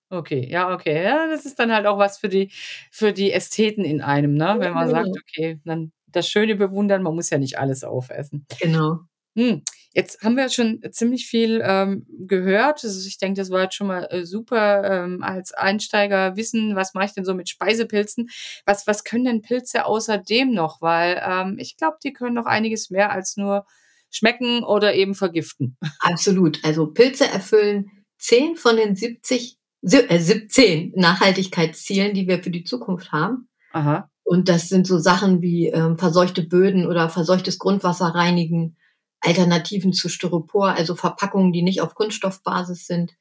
[0.10, 1.04] Okay, ja, okay.
[1.04, 2.52] Ja, das ist dann halt auch was für die,
[2.92, 4.58] für die Ästheten in einem, ne?
[4.60, 8.46] Wenn man sagt, okay, dann das Schöne bewundern, man muss ja nicht alles aufessen.
[8.62, 9.00] Genau.
[9.36, 9.64] Hm.
[9.96, 12.84] Jetzt haben wir schon ziemlich viel ähm, gehört.
[12.84, 16.96] Also ich denke, das war jetzt schon mal äh, super ähm, als Einsteiger wissen, was
[16.96, 18.30] mache ich denn so mit Speisepilzen?
[18.66, 20.82] Was, was können denn Pilze außerdem noch?
[20.82, 23.68] Weil ähm, ich glaube, die können noch einiges mehr als nur
[24.10, 25.78] schmecken oder eben vergiften.
[26.00, 26.60] Absolut.
[26.64, 33.12] Also Pilze erfüllen zehn von den 70, äh, 17 Nachhaltigkeitszielen, die wir für die Zukunft
[33.12, 33.48] haben.
[33.74, 34.10] Aha.
[34.24, 38.78] Und das sind so Sachen wie ähm, verseuchte Böden oder verseuchtes Grundwasser reinigen,
[39.24, 43.14] Alternativen zu Styropor, also Verpackungen, die nicht auf Kunststoffbasis sind.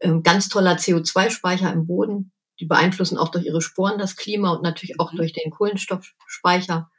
[0.00, 2.32] Ähm, ganz toller CO2-Speicher im Boden.
[2.60, 5.18] Die beeinflussen auch durch ihre Sporen das Klima und natürlich auch mhm.
[5.18, 6.90] durch den Kohlenstoffspeicher.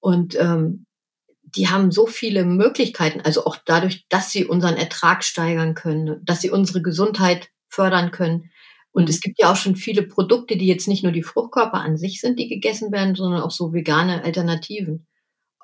[0.00, 0.86] Und ähm,
[1.42, 6.40] die haben so viele Möglichkeiten, also auch dadurch, dass sie unseren Ertrag steigern können, dass
[6.40, 8.50] sie unsere Gesundheit fördern können.
[8.92, 11.96] Und es gibt ja auch schon viele Produkte, die jetzt nicht nur die Fruchtkörper an
[11.96, 15.06] sich sind, die gegessen werden, sondern auch so vegane Alternativen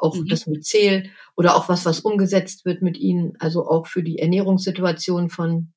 [0.03, 0.27] auch mhm.
[0.27, 5.31] das Myzel oder auch was, was umgesetzt wird mit ihnen, also auch für die Ernährungssituation
[5.31, 5.73] von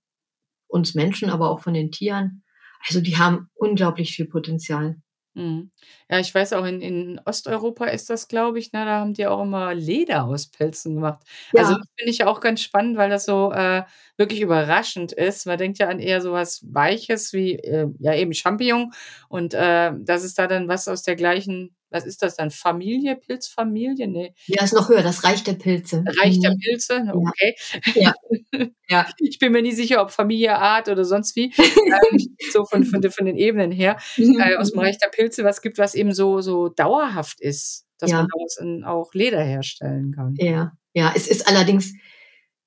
[0.68, 2.44] uns Menschen, aber auch von den Tieren.
[2.88, 4.98] Also die haben unglaublich viel Potenzial.
[5.36, 5.72] Mhm.
[6.10, 9.26] Ja, ich weiß auch, in, in Osteuropa ist das, glaube ich, ne, da haben die
[9.26, 11.24] auch immer Leder aus Pilzen gemacht.
[11.54, 11.62] Also ja.
[11.64, 13.84] Also das finde ich ja auch ganz spannend, weil das so äh,
[14.16, 15.48] wirklich überraschend ist.
[15.48, 18.92] Man denkt ja an eher so was Weiches wie äh, ja eben Champignon
[19.28, 22.50] und äh, das ist da dann was aus der gleichen was ist das dann?
[22.50, 24.08] Familie, Pilzfamilie?
[24.08, 24.34] Nee.
[24.48, 26.04] Ja, ist noch höher, das Reich der Pilze.
[26.20, 26.60] Reich der mhm.
[26.60, 27.56] Pilze, okay.
[27.94, 28.14] Ja.
[28.90, 29.08] ja.
[29.20, 31.54] Ich bin mir nie sicher, ob Familie, Art oder sonst wie.
[31.58, 33.98] ähm, so von, von, von, den Ebenen her.
[34.18, 34.40] Mhm.
[34.40, 38.10] Äh, aus dem Reich der Pilze, was gibt, was eben so, so dauerhaft ist, dass
[38.10, 38.18] ja.
[38.18, 40.34] man daraus auch Leder herstellen kann.
[40.38, 41.14] Ja, ja.
[41.16, 41.94] Es ist allerdings,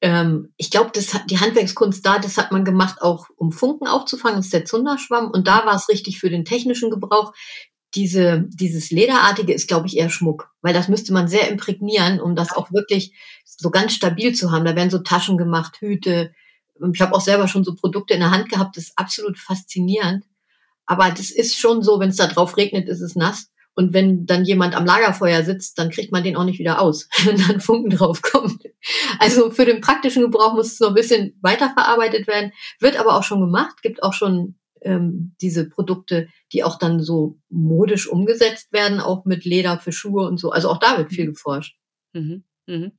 [0.03, 4.47] ähm, ich glaube, die Handwerkskunst da, das hat man gemacht, auch um Funken aufzufangen, das
[4.47, 5.33] ist der Zunderschwamm.
[5.33, 7.33] Und da war es richtig für den technischen Gebrauch
[7.96, 12.37] diese, dieses Lederartige ist, glaube ich, eher Schmuck, weil das müsste man sehr imprägnieren, um
[12.37, 13.12] das auch wirklich
[13.44, 14.64] so ganz stabil zu haben.
[14.64, 16.32] Da werden so Taschen gemacht, Hüte.
[16.92, 20.24] Ich habe auch selber schon so Produkte in der Hand gehabt, das ist absolut faszinierend.
[20.85, 23.50] Aber das ist schon so, wenn es da drauf regnet, ist es nass.
[23.74, 27.09] Und wenn dann jemand am Lagerfeuer sitzt, dann kriegt man den auch nicht wieder aus,
[27.24, 28.62] wenn dann Funken drauf kommt.
[29.18, 33.22] Also für den praktischen Gebrauch muss es noch ein bisschen weiterverarbeitet werden, wird aber auch
[33.22, 34.54] schon gemacht, gibt auch schon
[34.87, 40.27] ähm, diese Produkte, die auch dann so modisch umgesetzt werden, auch mit Leder für Schuhe
[40.27, 40.51] und so.
[40.51, 41.31] Also auch da wird viel mhm.
[41.31, 41.77] geforscht.
[42.12, 42.44] Mhm.
[42.66, 42.92] Mhm.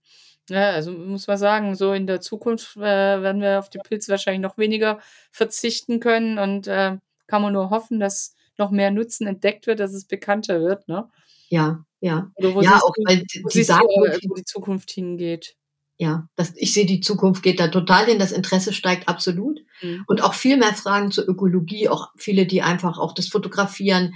[0.50, 4.12] Ja, also muss man sagen, so in der Zukunft äh, werden wir auf die Pilze
[4.12, 5.00] wahrscheinlich noch weniger
[5.32, 6.98] verzichten können und äh,
[7.28, 11.10] kann man nur hoffen, dass noch mehr Nutzen entdeckt wird, dass es bekannter wird, ne?
[11.50, 12.32] Ja, ja.
[12.36, 15.56] Oder wo ja, auch weil die, die sagen, wo die Zukunft hingeht
[15.98, 19.60] ja, das, ich sehe, die Zukunft geht da total hin, das Interesse steigt absolut.
[19.82, 20.04] Mhm.
[20.08, 24.14] Und auch viel mehr Fragen zur Ökologie, auch viele, die einfach auch das Fotografieren.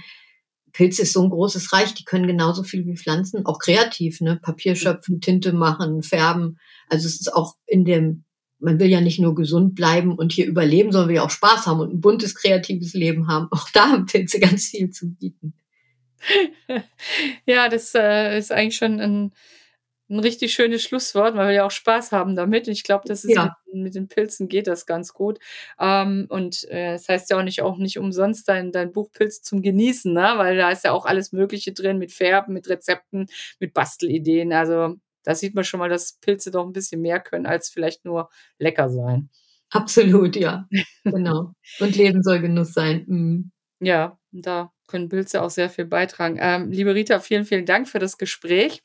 [0.72, 4.38] Pilz ist so ein großes Reich, die können genauso viel wie Pflanzen, auch kreativ, ne?
[4.40, 6.58] Papier schöpfen, Tinte machen, färben.
[6.88, 8.24] Also es ist auch in dem,
[8.60, 11.66] man will ja nicht nur gesund bleiben und hier überleben, sondern will ja auch Spaß
[11.66, 13.48] haben und ein buntes, kreatives Leben haben.
[13.50, 15.54] Auch da haben Pilze ganz viel zu bieten.
[17.46, 19.32] ja, das äh, ist eigentlich schon ein
[20.08, 21.34] ein richtig schönes Schlusswort.
[21.34, 22.68] Man will ja auch Spaß haben damit.
[22.68, 23.56] Ich glaube, das ist ja.
[23.66, 25.38] mit, mit, den Pilzen geht das ganz gut.
[25.78, 29.42] Ähm, und äh, das heißt ja auch nicht auch nicht umsonst dein, dein Buch Pilz
[29.42, 30.34] zum Genießen, ne?
[30.36, 33.26] weil da ist ja auch alles Mögliche drin mit Färben, mit Rezepten,
[33.58, 34.52] mit Bastelideen.
[34.52, 38.04] Also da sieht man schon mal, dass Pilze doch ein bisschen mehr können als vielleicht
[38.04, 39.30] nur lecker sein.
[39.70, 40.68] Absolut, ja.
[41.04, 41.52] genau.
[41.80, 43.04] Und Leben soll Genuss sein.
[43.06, 43.52] Mhm.
[43.80, 46.36] Ja, da können Pilze auch sehr viel beitragen.
[46.40, 48.82] Ähm, liebe Rita, vielen, vielen Dank für das Gespräch.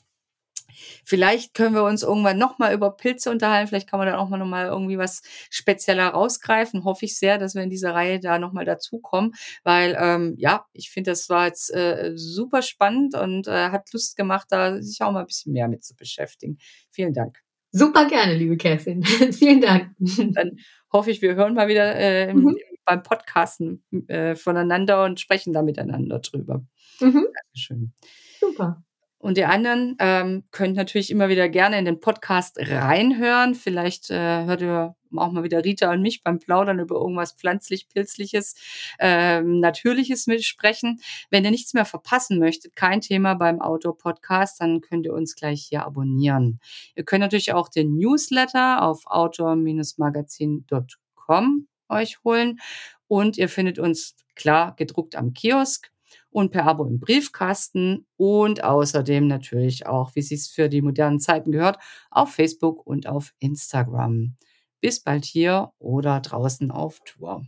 [1.04, 3.68] Vielleicht können wir uns irgendwann nochmal über Pilze unterhalten.
[3.68, 6.84] Vielleicht kann man dann auch mal nochmal irgendwie was spezieller rausgreifen.
[6.84, 10.90] Hoffe ich sehr, dass wir in dieser Reihe da nochmal dazukommen, weil ähm, ja, ich
[10.90, 15.12] finde, das war jetzt äh, super spannend und äh, hat Lust gemacht, da sich auch
[15.12, 16.58] mal ein bisschen mehr mit zu beschäftigen.
[16.92, 17.40] Vielen Dank.
[17.72, 19.04] Super gerne, liebe Kerstin.
[19.34, 19.92] Vielen Dank.
[20.00, 20.58] Dann
[20.92, 22.58] hoffe ich, wir hören mal wieder äh, im, mhm.
[22.86, 26.66] beim Podcasten äh, voneinander und sprechen da miteinander drüber.
[27.00, 27.28] Mhm.
[27.34, 27.94] Dankeschön.
[28.40, 28.84] Super.
[29.20, 33.56] Und die anderen ähm, könnt natürlich immer wieder gerne in den Podcast reinhören.
[33.56, 38.56] Vielleicht äh, hört ihr auch mal wieder Rita und mich beim Plaudern über irgendwas pflanzlich-pilzliches,
[39.00, 41.00] ähm, Natürliches mitsprechen.
[41.30, 45.66] Wenn ihr nichts mehr verpassen möchtet, kein Thema beim Outdoor-Podcast, dann könnt ihr uns gleich
[45.68, 46.60] hier abonnieren.
[46.96, 52.60] Ihr könnt natürlich auch den Newsletter auf outdoor-magazin.com euch holen
[53.08, 55.90] und ihr findet uns klar gedruckt am Kiosk
[56.30, 61.52] und per Abo im Briefkasten und außerdem natürlich auch, wie es für die modernen Zeiten
[61.52, 61.78] gehört,
[62.12, 64.36] auf Facebook und auf Instagram.
[64.82, 67.46] Bis bald hier oder draußen auf Tour.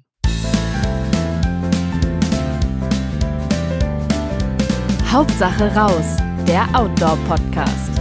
[5.12, 7.99] Hauptsache raus, der Outdoor-Podcast.